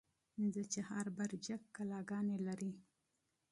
د 0.53 0.55
چهار 0.73 1.05
برجک 1.17 1.61
کلاګانې 1.75 2.37
لري 2.47 2.71